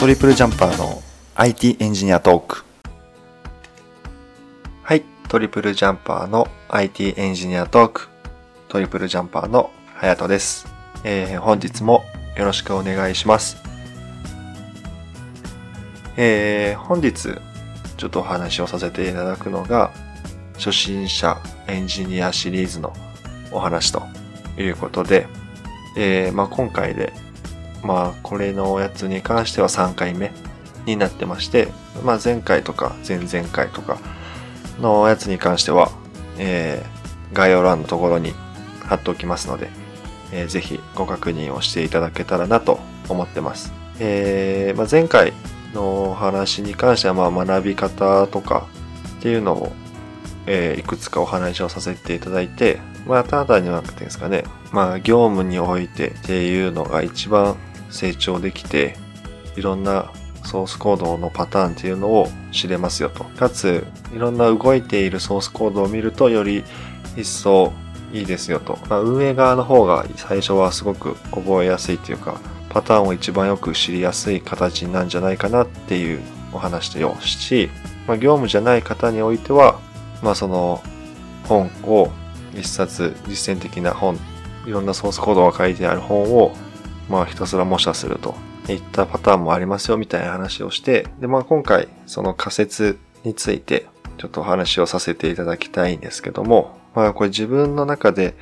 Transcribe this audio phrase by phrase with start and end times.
[0.00, 1.02] トリプルジャンパーの
[1.34, 2.64] IT エンジニアトーク。
[4.82, 5.04] はい。
[5.28, 8.08] トリプルジャンパーの IT エンジニアトーク。
[8.70, 10.66] トリプルジャンパーのハヤトです。
[11.04, 12.02] えー、本日も
[12.34, 13.58] よろしくお願いします。
[16.16, 17.34] えー、本日
[17.98, 19.92] ちょっとお話をさせていただくのが、
[20.54, 22.94] 初心者エンジニアシリーズの
[23.52, 24.02] お話と
[24.56, 25.26] いうことで、
[25.98, 27.12] えー、まあ、今回で
[27.82, 30.32] まあ、これのおやつに関しては3回目
[30.86, 31.68] になってまして、
[32.04, 33.98] まあ、前回とか前々回とか
[34.80, 35.90] のおやつに関しては、
[36.38, 38.32] えー、概要欄のところに
[38.84, 39.68] 貼っておきますので、
[40.32, 43.72] えー、ぜひご確認をしていただけたらなと思ってます。
[43.98, 45.32] えー、まあ、前回
[45.74, 48.66] のお話に関しては、まあ、学び方とか
[49.18, 49.72] っていうのを、
[50.46, 57.56] えー、いくつかお話をさせていただいて、まあ、ただ単になくてですかね、まあ、業務においてっていうのが一番
[57.90, 58.96] 成長できて、
[59.56, 60.10] いろんな
[60.44, 63.24] ソースコードのパターンっていうのを知れますよと。
[63.24, 66.64] かつ、いろんな動いているソースコードを見るとより
[67.16, 67.72] 一層
[68.12, 68.78] いいですよと。
[68.88, 76.20] まあ、運営側の方が最初はすごく覚えやすいというか、パターンを一番よく知りやすい形なんじゃないかなっていう
[76.52, 77.68] お話でよし、
[78.06, 79.80] まあ、業務じゃない方においては、
[80.22, 80.82] まあその
[81.44, 82.10] 本を
[82.54, 84.18] 一冊実践的な本、
[84.66, 86.54] いろんなソースコードが書いてある本を
[87.10, 88.34] まあひたすら模写すると
[88.68, 98.34] いったパターンもありますよみたいな話をして、でまあ今回その仮説についてちょっとお話をさせていただきたいんですけども、まあこれ自分の中で、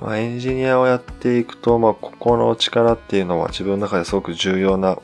[0.00, 4.98] まあ、エンジニアをやっていくと、まあここの力っていうのは自分の中ですごく重要な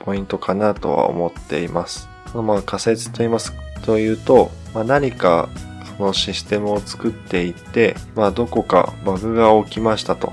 [0.00, 2.08] ポイントかなとは思っています。
[2.34, 3.52] まあ仮説と言います
[3.84, 5.48] というと、まあ、何か
[5.96, 10.32] そのシステムを作っていって、まあどこかバグが起きましたと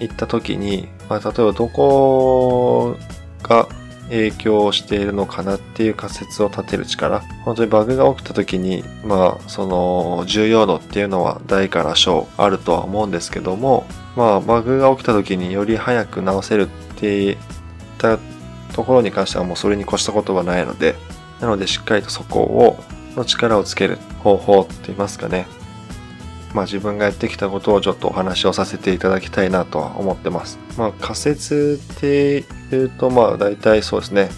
[0.00, 2.96] いった時に、まあ、例えばどこ
[3.42, 3.68] が
[4.10, 7.20] 影響しているのかなっていう仮説を立てる力。
[7.44, 16.66] 本当にバグが起きた時に、まあ、その重要度っていうのは大から小あるとは思うんですけども、まあ、バグが起きた時により早く直せるっ
[16.96, 17.36] ていっ
[17.98, 18.18] た
[18.72, 20.94] ところに関してはもうそれに越したことはないので、
[21.40, 22.78] なのでしっかりとそこを、
[23.16, 25.46] の力をつける方法って言いますかね。
[26.54, 30.58] まあ自分がやってきたことをちょっとお話をさせていただきたいなとは思ってます。
[30.76, 34.30] まあ仮説って言うとまあ大体そうですね。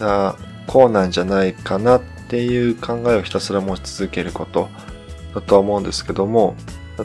[0.00, 0.36] あ
[0.66, 4.68] こうなんじゃないかなっていう考えをひたすら持ち続けること
[5.34, 6.56] だとは思うんですけども、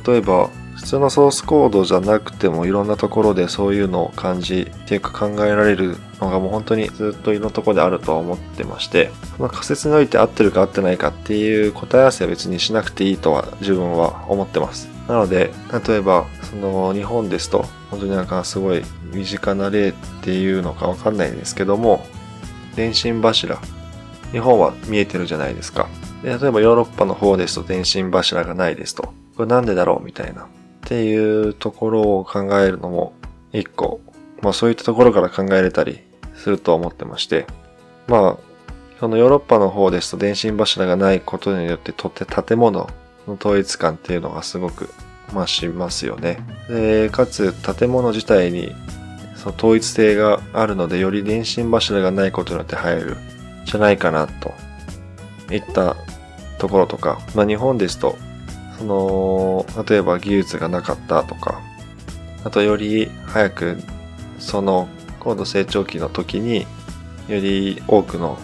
[0.05, 0.49] 例えば
[0.83, 14.89] 普通のソースコードじゃなくてもいろんなところでそういうのを感じていうか考えられるのがもう本当にずっといろんなところであるとは思ってまして、まあ、仮説において合ってるか合ってないかっていう答え合わせは別にしなくていいとは自分は思ってます。
[15.07, 15.51] なので、
[15.87, 18.83] 例えば、その日本ですと、本当になんかすごい
[19.13, 22.05] 身近な例っていうのかわかんないんですけども、
[22.75, 23.57] 電信柱。
[24.31, 25.87] 日本は見えてるじゃないですか。
[26.23, 29.13] で例えばヨーロッパの方ですと電信柱がないですと。
[29.35, 30.47] これなんでだろうみたいな。
[30.85, 33.13] っていうところを考えるのも
[33.53, 34.01] 一個、
[34.41, 36.01] まあそういったところから考えれたり
[36.35, 37.47] すると思ってまして、
[38.07, 38.53] まあ、
[38.99, 42.89] そのヨーロッパの方ですと電信柱がないことによってとって建物
[43.27, 44.89] の統一感っていうのがすごく
[45.33, 46.39] 増しますよね。
[46.67, 48.75] で、かつ建物自体に
[49.35, 53.17] その統一性があるのでより電信柱がないことによって入る
[53.65, 54.53] じゃないかなと
[55.51, 55.95] いった
[56.57, 58.17] ところとか、まあ日本ですと
[58.77, 61.61] その、例えば技術がなかったとか、
[62.43, 63.77] あとより早く、
[64.39, 64.87] その
[65.19, 66.67] 高度成長期の時に、
[67.27, 68.37] より多くの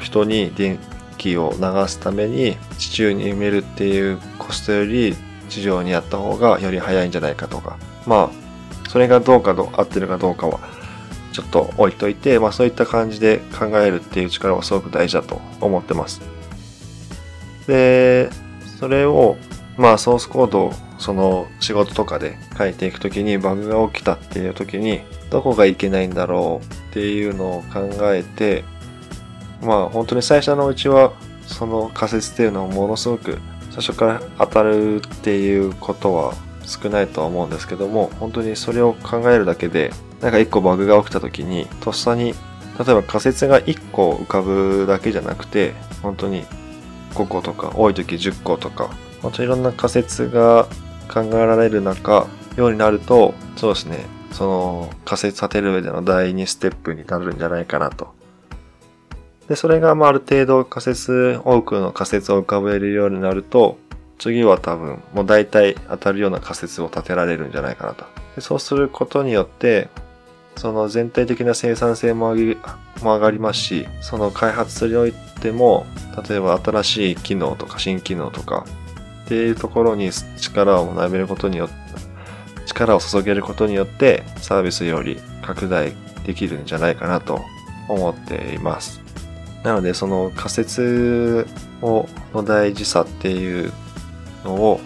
[0.00, 0.78] 人に電
[1.16, 5.14] 気を流すために地中に埋めるっていうコストより
[5.48, 7.78] 地上にやった方がより早いんじゃないかとか。
[8.04, 10.58] まあ、それがどうかど合ってるかどうかは
[11.32, 16.20] ちょっと置いといて、まあそういった感じで考えるっていう力はすごく大事だと思ってます。
[17.66, 18.30] で、
[18.80, 19.36] それを
[19.76, 25.00] まあソースコードをその仕事とかで書いていくときにバグが起きたっていうときに
[25.30, 28.64] どこがいけないんだろうっていうのを考えて
[29.62, 31.12] まあ本当に最初のうちは
[31.46, 33.38] その仮説っていうのをものすごく
[33.70, 36.34] 最初から当たるっていうことは
[36.64, 42.32] 少ないとは思うんですけども本当にそれを考えるだけでなんか一個バグが起きた時にとっさに
[42.78, 46.44] 例えば仮説が1個浮かぶだけじゃなくて本当に
[47.14, 48.90] 5個とか多い時10個とか
[49.26, 50.68] 本当いろんな仮説が
[51.12, 58.14] 考えられる中、ようになると、そうですね、その仮説立てる上での第2ステップになるんじゃないかなと。
[59.48, 63.78] で、それがまあある程度仮説、多くの仮説を浮かべるようになると、
[64.18, 68.04] 次は多分もう大体当たるような仮説を立てられるんじゃないかなと。
[68.36, 69.88] でそうすることによって、
[70.56, 72.56] その全体的な生産性も上げ
[73.02, 75.84] も上がりますし、その開発においても、
[76.28, 78.64] 例えば新しい機能とか新機能とか
[79.26, 81.74] っていうところに力を学べることによって、
[82.66, 85.92] 力を注げることによってサービスより拡大
[86.24, 87.40] できるんじゃないかなと
[87.88, 89.00] 思っています。
[89.64, 91.46] なのでその仮説
[91.82, 93.72] をの大事さっていう
[94.44, 94.80] のを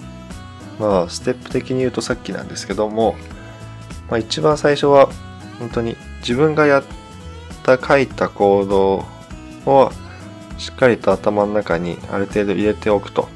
[0.79, 3.15] まあステップ的に言うとさっきなんですけども、
[4.09, 5.11] まあ、一番最初は
[5.59, 6.85] 本当に自分がやっ
[7.63, 9.05] た書いた行動
[9.67, 9.91] を
[10.57, 13.29] しっかりと頭の中にある程度入れておくと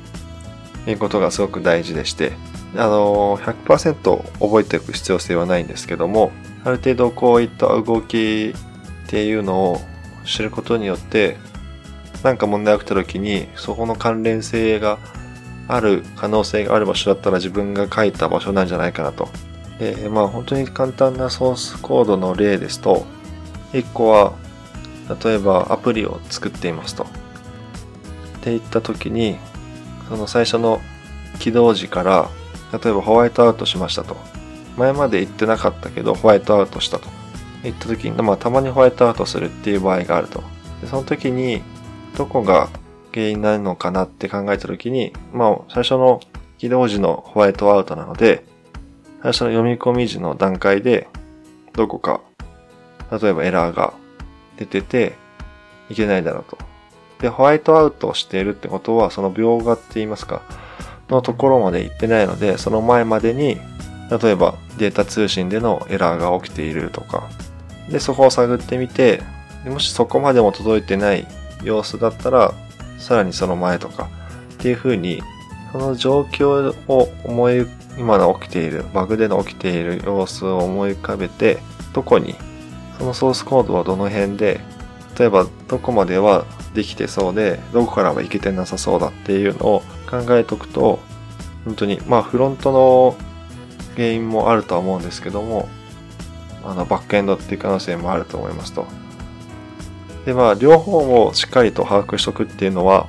[0.86, 2.32] いうことがすごく大事でして、
[2.76, 3.94] あの、100%
[4.40, 6.32] 覚えておく必要性はないんですけども、
[6.64, 9.80] ある程度こういった動きっていうのを
[10.24, 11.36] 知ることによって、
[12.22, 14.98] なんか問題が起きた時に、そこの関連性が
[15.68, 19.28] ある可能性がある場所だったら自分が書いた場所なんじゃないかなと。
[19.78, 23.06] で、まあ本当に簡単なソースコードの例ですと、
[23.72, 24.32] 1個は、
[25.22, 27.04] 例えばアプリを作っていますと。
[27.04, 27.06] っ
[28.40, 29.38] て言った時に、
[30.14, 30.80] その最初の
[31.40, 32.28] 起動時から、
[32.72, 34.16] 例えばホワイトアウトしましたと。
[34.76, 37.08] 前まで言ってなかったけど、ホワイトアウトしたと。
[37.62, 40.42] 言った時に、まあ、たまにホワイトアウトするっていう場合があると。
[40.80, 41.62] でその時に、
[42.16, 42.68] どこが
[43.12, 46.20] 原因になるのかなって考えた時に、まあ、最初の
[46.58, 48.44] 起動時のホワイトアウトなので、
[49.22, 51.08] 最初の読み込み時の段階で、
[51.72, 52.20] どこか、
[53.10, 53.94] 例えばエラーが
[54.58, 55.14] 出てて、
[55.90, 56.73] いけないだろうと。
[57.24, 60.42] で、ホワイトアウトしているってことは、その描画って言いますか、
[61.08, 63.56] のところまで行ってないので、その前までに、
[64.22, 67.30] 例えばデータ通信でのエラーが起きているとか、
[67.88, 69.22] で、そこを探ってみて、
[69.64, 71.26] もしそこまでも届いてない
[71.62, 72.52] 様子だったら、
[72.98, 74.10] さらにその前とか、
[74.52, 75.22] っていう風に、
[75.72, 77.66] その状況を思い、
[77.96, 81.56] 今の起きている、バグでの起きている様子を思い浮かべて、
[81.94, 82.34] どこに、
[82.98, 84.60] そのソースコードはどの辺で、
[85.18, 86.44] 例えばどこまでは
[86.74, 90.98] できてそうで、どこからはいけてなさそうだっていうのを考えておくと、
[91.64, 93.16] 本当に、まあフロントの
[93.94, 95.68] 原因もあるとは思うんですけども、
[96.64, 98.86] あのバックエンドっていう可能性もあると思いますと。
[100.24, 103.06] で、まあ、両方をしっかりと把握しとくっていうのは、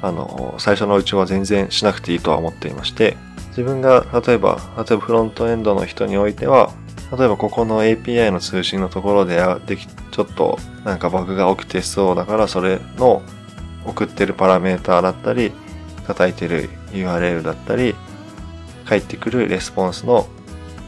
[0.00, 3.16] あの、最初のうちは全然しなくていいとは思っていまして、
[3.48, 6.72] 自分が、例えば、例えばフロントエンドの人においては、
[7.16, 13.22] 例えばここの API の通信のところででき、ちょっとなんかバグが起きてそうだから、それの
[13.84, 15.52] 送ってるパラメーターだったり、
[16.06, 17.94] 叩いてる URL だったり、
[18.86, 20.26] 返ってくるレスポンスの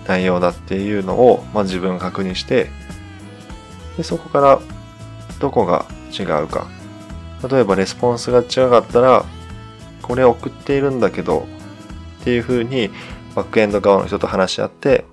[0.07, 2.71] 内容だっていうのを、まあ、自分確認して、
[3.97, 4.61] で、そこから
[5.41, 6.67] どこが違うか。
[7.49, 9.25] 例えばレスポンスが違かったら、
[10.01, 11.47] これ送っているんだけど、
[12.21, 12.91] っていう風に
[13.35, 15.05] バックエンド側の人と話し合って、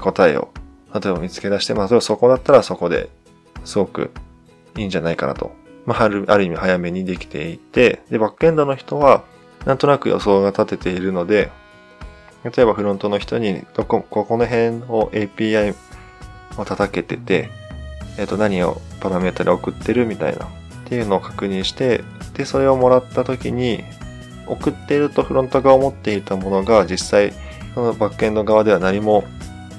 [0.00, 0.52] 答えを、
[0.94, 3.10] 例えば見つけ出して、まあ、そこだったらそこで
[3.64, 4.10] すごく
[4.76, 5.52] いいんじゃないかなと。
[5.86, 9.24] まあ、ある、ある意味早めにできていて、で、バックエンドの人は、
[9.66, 11.50] なんとなく予想が立てているので、
[12.44, 15.74] 例えばフロントの人に、どこ、ここの辺を API
[16.56, 17.50] を叩けてて、
[18.18, 20.48] えっ、ー、と、何をパラメータで送ってるみたいな、っ
[20.84, 22.02] ていうのを確認して、
[22.34, 23.84] で、それをもらった時に、
[24.46, 27.32] 送っているとフロントが思っていたものが実際、
[27.74, 29.24] そのバックエンド側では何も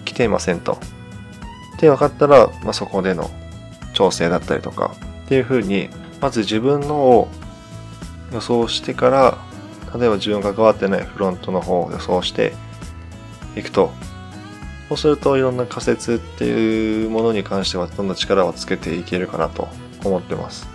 [0.05, 0.77] 来ていませんと。
[1.81, 3.31] って分かったら、まあ、そこでの
[3.93, 4.95] 調整だったりとか、
[5.25, 5.89] っていうふうに、
[6.21, 7.27] まず自分のを
[8.31, 9.37] 予想してから、
[9.97, 12.53] 例えば自分が関わってないフロントの方を予想して
[13.55, 13.91] いくと、
[14.89, 19.67] そうするといろんな仮説っていうものに関してはどんどん力をつけていけるかなと
[20.05, 20.67] 思ってます。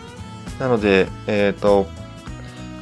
[0.58, 1.86] なので、えっ、ー、と、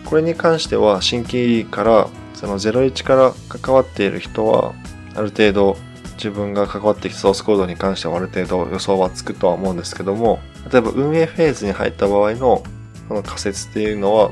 [0.07, 4.73] これに関しては新規からその01から関わっている人は
[5.14, 5.76] ある程度
[6.16, 10.38] 自分が関わってきたソースコードに関してはある程度予想はつくとは思うんですけども
[10.71, 12.62] 例えば運営フェーズに入った場合の
[13.09, 14.30] この仮説っていうのは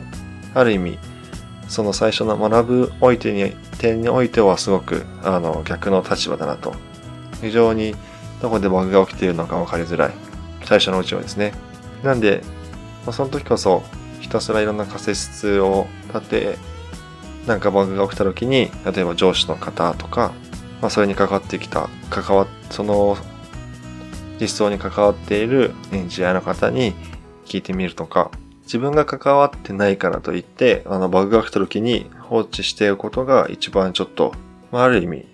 [0.55, 0.99] ある意味
[1.69, 6.75] その最初の学ぶおいてに点においてはすごくあの逆の立場だなと。
[7.41, 7.95] 非常に
[8.41, 10.13] どこでバグが起きているのか分かりづらい。
[10.65, 11.53] 最初のうちはですね。
[12.05, 12.43] なんで、
[13.05, 13.83] まあ、その時こそ
[14.21, 16.59] ひたすらいろんな仮説を立て
[17.47, 20.33] なんかバグが起きた時に例えば上司の方とか、
[20.83, 23.17] まあ、それに関わってきた関わその
[24.39, 26.93] 実装に関わっているエンジニアの方に
[27.47, 28.31] 聞いてみるとか
[28.73, 34.33] 自分が関わってないからといって、あの、バグが来た時に放置していることが一番ちょっと、
[34.71, 35.27] まあ、ある意味、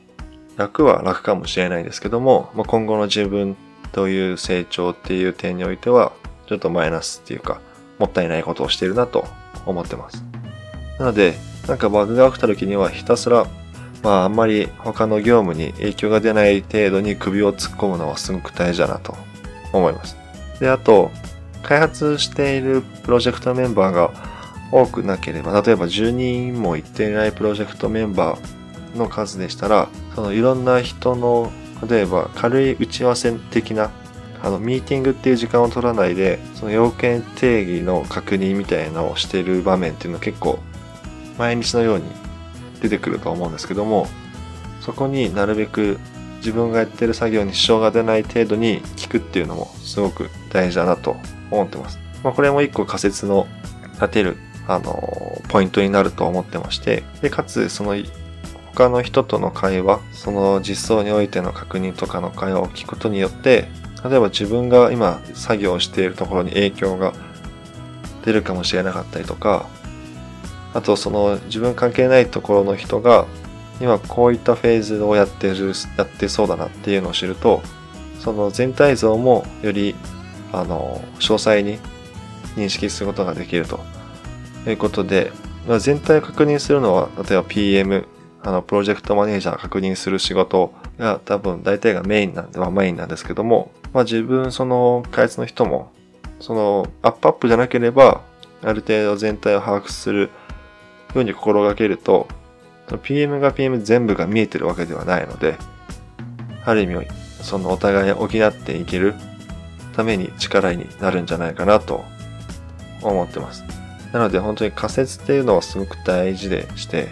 [0.57, 3.57] 楽は楽かもしれないですけども、まあ、今後の自分
[3.93, 6.13] という成長っていう点においては、
[6.49, 7.61] ちょっとマイナスっていうか、
[8.01, 9.27] もったいないことをしているなと
[9.67, 10.25] 思ってます。
[10.99, 11.35] なので、
[11.69, 13.47] なんかバグが起きた時にはひたすら、
[14.03, 19.17] まああんまり他の業務に影響が出ない程度に首を突っ込むのはすごく大事だなと
[19.73, 20.17] 思います。
[20.61, 21.11] で、あと、
[21.63, 24.11] 開発しているプロジェクトメンバーが
[24.73, 31.51] 多くなければ、例えば10人もいっていないプロジェクトメンバーの数でしたら、そのいろんな人の、
[31.89, 33.91] 例えば軽い打ち合わせ的な、
[34.43, 40.59] あの、ミーティングっていう時間を取らないで、その要件定義の確認みたいなのをしている場面っていうのは結構
[41.39, 42.05] 毎日のように
[42.81, 44.07] 出てくると思うんですけども、
[44.81, 45.99] そこになるべく
[46.39, 51.17] 自分がやってる作業に支障が出ない程度に聞くっていうのもすごく大事だなと
[51.51, 51.99] 思ってます。
[52.23, 53.47] まあ、これも一個仮説の
[53.95, 57.97] 立てる、あの、ポイントになると思ってまして、で、かつ、その、
[58.75, 63.69] 他の人との会話、その実装においての確認とかの会話を聞くことによって、
[64.09, 67.13] 例えば自分が今作業しているところに影響が
[68.25, 69.67] 出るかもしれなかったりとか、
[70.79, 73.27] あとその自分関係ないところの人が
[73.81, 77.63] 今こういったフェーズをやってる、やってそうだなっていうのを知ると、
[78.21, 79.97] その全体像もより、
[80.53, 81.81] あの、詳細に
[82.57, 83.81] 認識することができると。
[84.67, 85.33] いうことで、
[85.67, 88.07] まあ、全体を確認するのは、例えば PM、
[88.43, 95.93] あの、プロジェクトマネージャー確認する仕事が多分大体がメインなんで、まあメインなんですけども、まあ自分、その開発の人も、
[96.41, 98.23] そのアップアップじゃなければ、
[98.63, 100.31] ある程度全体を把握する
[101.15, 102.29] ように心がけると、
[103.03, 105.57] PM が PM 全部が見えてるわけではないので、
[106.65, 107.07] ある意味、
[107.43, 109.15] そのお互いを補っていける
[109.95, 112.05] ために力になるんじゃないかなと
[113.03, 113.65] 思ってます。
[114.13, 117.09] なので本当に仮説っていうのはすごく大事でして、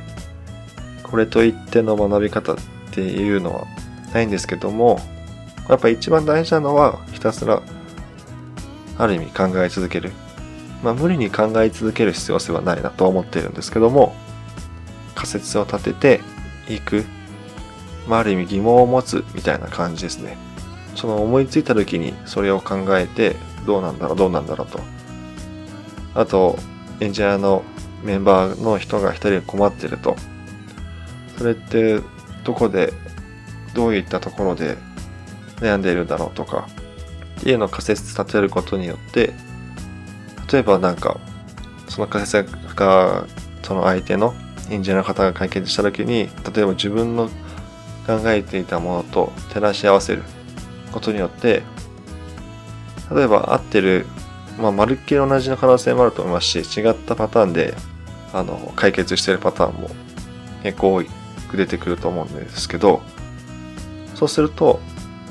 [1.03, 2.57] これといっての学び方っ
[2.93, 3.67] ていうのは
[4.13, 5.01] ないんですけども、
[5.69, 7.61] やっぱ一番大事なのはひたすら
[8.99, 10.13] ある意味考え続ける。
[10.83, 14.15] まあ無理に考え続ける必要性はないなと思っているんですけども、
[15.15, 16.21] 仮説を立てて
[16.69, 17.05] いく、
[18.07, 20.37] まあ、ある意味疑問を持つみたいな感じですね。
[20.95, 24.81] その思いついた時にそれを考えてどうなんだろうどうなんだろうと。
[26.15, 26.59] あと、
[27.01, 27.63] エンジニアの
[28.03, 30.17] メンバーの人が一人困ってると。
[31.37, 32.01] それって
[32.45, 32.93] どこで、
[33.75, 34.79] どういったところで
[35.57, 36.69] 悩んでいるんだろうとか、
[37.41, 39.35] っていうのを仮説立てることによって、
[40.51, 41.19] 例えばなんか、
[41.89, 43.27] その仮説が
[43.63, 44.35] その相手の
[44.71, 47.29] エンジニアの方が解決した時に例えば自分の
[48.07, 50.23] 考えていたものと照らし合わせる
[50.93, 51.63] ことによって
[53.13, 54.07] 例えば合ってる、
[54.59, 57.75] まあ、まるっきり同じの可能性もあると思いますし違ったパターンで
[58.33, 59.91] あの解決してるパターンも
[60.63, 61.05] 結構多
[61.49, 63.03] く出てくると思うんですけど
[64.15, 64.81] そうすると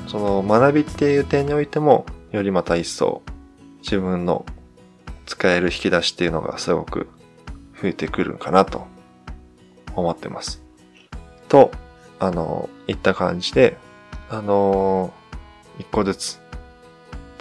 [0.06, 3.22] その学びっていう点においてもよりまた一層
[3.82, 4.46] 自分の
[5.26, 7.08] 使える引き出しっていうのがすごく
[7.80, 8.86] 増えてくるかなと
[9.94, 10.62] 思ってます。
[11.48, 11.70] と、
[12.18, 13.76] あの、いった感じで、
[14.30, 15.12] あの、
[15.78, 16.40] 一個ずつ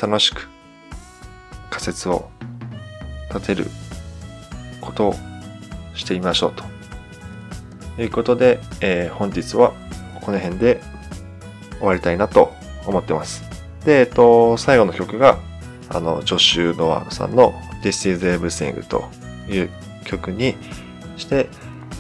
[0.02, 0.48] 楽しく
[1.70, 2.30] 仮説を
[3.34, 3.68] 立てる
[4.82, 5.16] ことを
[5.94, 9.74] してみましょうということで、えー、本日は
[10.22, 10.82] この辺で
[11.80, 12.54] 終わりたいなと
[12.86, 13.44] 思ってます。
[13.86, 15.40] で、えっと、最後の曲が、
[15.90, 17.54] あの、ジョシュ・ノワールさんの
[17.86, 19.08] This is Everything と
[19.48, 19.70] いう
[20.06, 20.56] 曲に
[21.18, 21.50] して、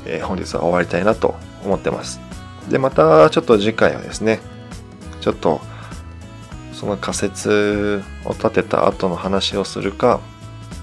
[0.08, 2.20] えー、本日は終わりたいなと思ってます。
[2.72, 4.39] で、またちょっと次回はですね、
[5.22, 5.62] ちょっと
[6.74, 10.22] その仮説を立てた後の話をするか、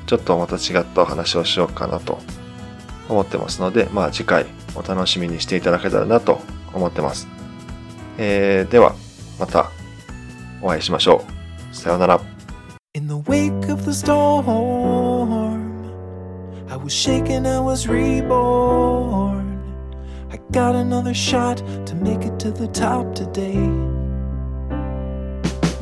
[0.07, 2.21] ちょっとまた違ったお話をしようかなと
[3.09, 6.41] 思ってますので、まあ次回お楽しみにしていただけたらなと
[6.73, 7.27] 思ってます。
[8.19, 8.95] えー、では、
[9.41, 9.73] また
[10.61, 11.25] お会いしましょ
[11.73, 11.75] う。
[11.75, 12.21] さようなら。
[16.73, 19.61] I was shaken, I was reborn.
[20.31, 23.59] I got another shot to make it to the top today.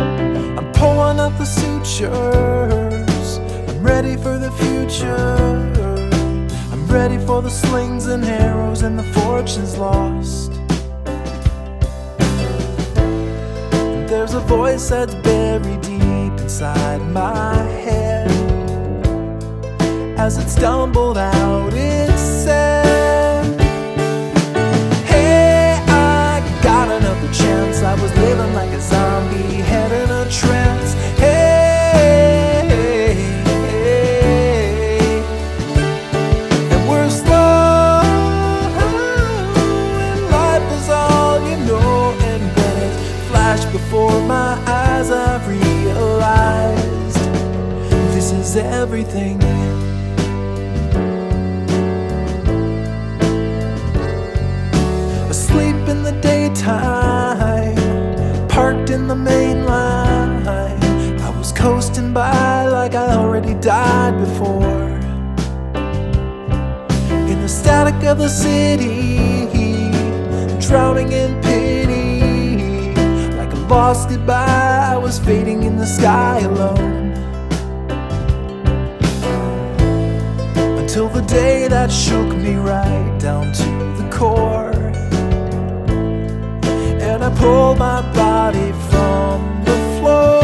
[0.01, 2.11] I'm pulling up the sutures.
[3.69, 5.37] I'm ready for the future.
[6.73, 10.51] I'm ready for the slings and arrows and the fortunes lost.
[14.09, 17.55] There's a voice that's buried deep inside my
[17.85, 17.90] head
[20.21, 23.59] as it stumbled out, it said,
[25.07, 27.83] Hey, I got another chance.
[27.83, 29.63] I was living like a zombie,
[63.11, 64.87] I already died before.
[67.33, 69.19] In the static of the city,
[70.65, 72.95] drowning in pity.
[73.37, 77.11] Like a lost goodbye, I was fading in the sky alone.
[80.79, 84.71] Until the day that shook me right down to the core.
[87.09, 90.40] And I pulled my body from the floor.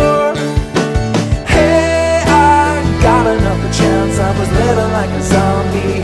[4.39, 5.96] Was living like a zombie,